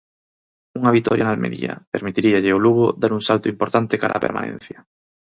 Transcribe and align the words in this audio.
Unha 0.79 0.95
vitoria 0.97 1.23
en 1.25 1.31
Almería, 1.33 1.73
permitiríalle 1.93 2.55
o 2.57 2.63
Lugo 2.65 2.85
dar 3.01 3.11
un 3.17 3.21
salto 3.29 3.51
importante 3.53 3.99
cara 4.01 4.15
a 4.17 4.23
permanencia. 4.25 4.77